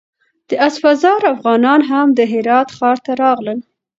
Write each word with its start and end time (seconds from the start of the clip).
د 0.49 0.51
اسفزار 0.67 1.21
افغانان 1.35 1.79
هم 1.91 2.07
د 2.13 2.19
هرات 2.31 2.67
ښار 2.77 2.97
ته 3.05 3.11
راغلل. 3.23 3.59